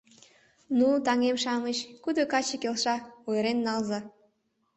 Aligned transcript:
Ну, 0.77 0.87
таҥем-шамыч, 1.05 1.77
кудо 2.03 2.23
каче 2.31 2.55
келша— 2.61 2.95
ойырен 3.27 3.57
налза. 3.65 3.99